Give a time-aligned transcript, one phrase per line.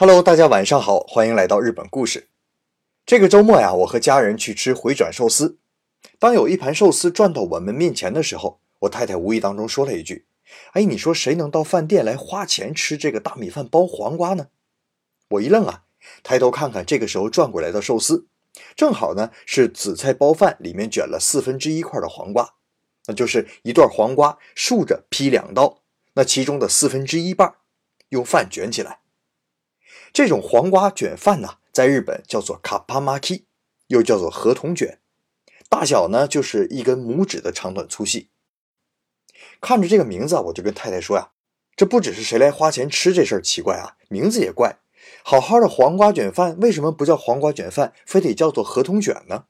[0.00, 2.30] Hello，大家晚上好，欢迎来到日本故事。
[3.04, 5.58] 这个周末呀，我和家人去吃回转寿司。
[6.18, 10.24] 当有一盘寿司转到我们面前的时候，我太太无意当中说了一句
[10.72, 14.46] ：“哎，你说谁能到饭店来花钱吃这个大米饭包黄瓜呢？”
[15.32, 15.82] 我一愣啊，
[16.22, 18.26] 抬头看看这个时候转过来的寿司，
[18.74, 22.54] 正好呢是紫菜包饭，里面卷了四分之一块的黄瓜，
[23.04, 25.82] 那就是一段黄瓜竖着劈两刀，
[26.14, 27.56] 那其中的四分之一半
[28.08, 29.00] 用饭卷起来。
[30.12, 33.44] 这种黄瓜卷饭呢，在日本叫做卡帕玛 i
[33.86, 35.00] 又叫做河童卷，
[35.68, 38.30] 大小呢就是一根拇指的长短粗细。
[39.60, 41.30] 看着这个名字啊，我就跟太太说呀
[41.76, 44.80] ：“这不只是谁来花钱吃这事儿奇怪啊，名字也怪。
[45.22, 49.44] 好好的黄瓜卷饭，为什么不叫黄瓜卷饭，非得叫做河童卷呢？”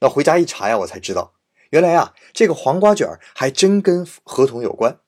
[0.00, 1.34] 那回家一查呀，我才知道，
[1.70, 5.00] 原来啊，这个黄瓜卷还真跟河童有关。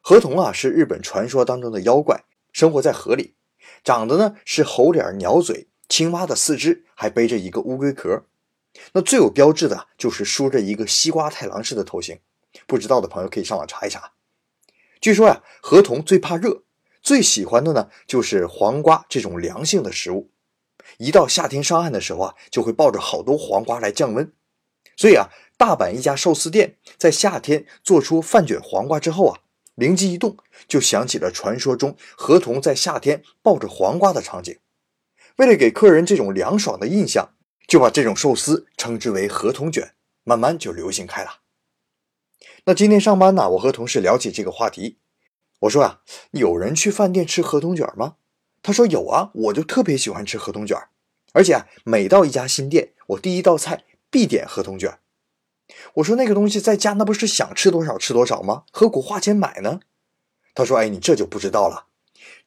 [0.00, 3.35] 河童啊，是日本传说当中的妖怪，生活在河里。
[3.84, 8.24] 长得呢是猴脸、鸟嘴、青蛙的四肢，还背着一个乌龟壳。
[8.92, 12.18] 那最有标志的就是梳着一个西瓜太郎式的头型。
[12.66, 14.12] 不知道的朋友可以上网查一查。
[15.00, 16.62] 据说呀，河童最怕热，
[17.02, 20.30] 最喜欢的呢就是黄瓜这种凉性的食物。
[20.98, 24.32] 一到夏天上岸的时候啊，就会抱着好多黄瓜来降温。
[24.96, 29.40] 所以啊，大阪一家寿司店在夏天做出饭卷黄瓜之后啊。
[29.76, 34.58] 灵机一动，就想起了传说中河童在夏天抱着黄瓜的场景。
[35.36, 37.34] 为了给客人这种凉爽的印象，
[37.68, 41.42] 就把这种寿司称之为河童卷，慢慢就流行开了。
[42.64, 44.98] 那今天上班呢，我和同事聊起这个话题，
[45.60, 48.16] 我说啊，有人去饭店吃河童卷吗？
[48.62, 50.76] 他说有啊，我就特别喜欢吃河童卷，
[51.34, 54.98] 而且啊，每到一家新店，我第一道菜必点河童卷。
[55.94, 58.64] 我说那个东西在家那不是想吃多少吃多少吗？
[58.70, 59.80] 何苦花钱买呢？
[60.54, 61.86] 他说：“哎，你这就不知道了，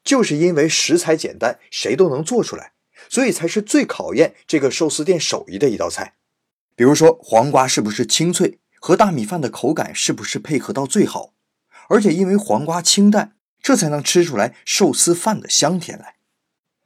[0.04, 2.74] 就是因为食材简单，谁都能做出来，
[3.08, 6.16] 所以才是最考验这个寿司店手艺的一道菜。
[6.76, 11.34] 比如说黄瓜是不是清脆，和大米饭的口感是不是配合到最好，
[11.90, 16.16] 而且因为黄瓜清淡，这才能吃出来寿司饭的香甜来。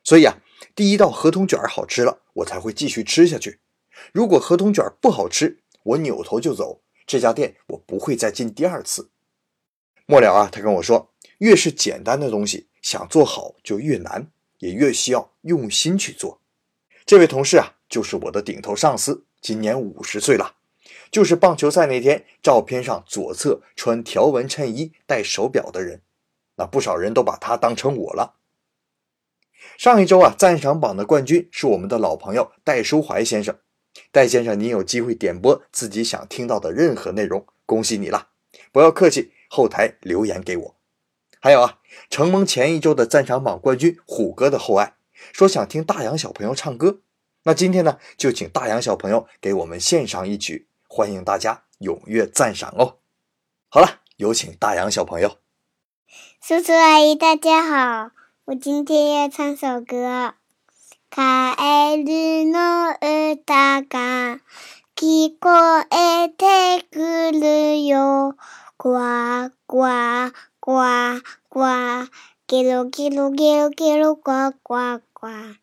[0.03, 0.39] 所以啊，
[0.75, 3.59] 第一道河童卷好吃了，我才会继续吃下去。
[4.11, 9.11] 如果河童卷不好吃，我扭头就走，这家店我不会再进第二次。
[10.05, 16.41] 末了啊，他跟我说，越是简单的东西，想做好就越难，也越需要用心去做。
[17.05, 20.55] 这位同事啊，就是我的顶头上司，今年五十岁了，
[21.11, 26.01] 就是棒球赛那天照片上左侧穿条纹衬衣、戴手表的人。
[26.55, 28.35] 那不少人都把他当成我了。
[29.77, 33.57] 上一周啊，赞赏榜的冠军是我们的老朋友戴书怀先生。
[34.11, 38.29] 戴先生，您有机会点播自己想听到的任何内容，恭喜你了！
[38.71, 40.75] 不要客气，后台留言给我。
[41.39, 44.95] 还有啊，承蒙前一周的赞赏榜冠军虎哥的厚爱，
[45.33, 47.01] 说想听大洋小朋友唱歌，
[47.43, 52.99] 那今天呢，就请大洋小朋友给我们献上一曲，欢迎大家踊跃赞赏哦。
[53.69, 55.37] 好了，有请大洋小朋友。
[56.41, 58.11] 叔叔阿姨，大家好，
[58.45, 60.35] 我今天要唱首歌。
[61.15, 64.39] カエルの歌が
[64.95, 68.35] 聞こえてくるよ。
[68.79, 72.07] クワクワクワクワ。
[72.47, 75.62] ゲロゲロゲロゲロクワクワクワ。